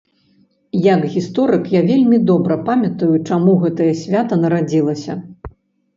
Як 0.93 1.01
гісторык 1.15 1.67
я 1.75 1.81
вельмі 1.91 2.17
добра 2.31 2.57
памятаю, 2.69 3.13
чаму 3.27 3.53
гэтае 3.67 3.91
свята 4.03 4.33
нарадзілася. 4.45 5.13